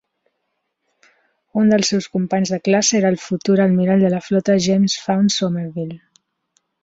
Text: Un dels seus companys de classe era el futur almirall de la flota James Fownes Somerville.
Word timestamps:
Un 1.63 1.67
dels 1.73 1.91
seus 1.93 2.07
companys 2.15 2.53
de 2.55 2.59
classe 2.69 2.97
era 3.01 3.11
el 3.15 3.19
futur 3.27 3.59
almirall 3.67 4.05
de 4.07 4.11
la 4.15 4.23
flota 4.29 4.57
James 4.69 4.97
Fownes 5.05 5.39
Somerville. 5.43 6.01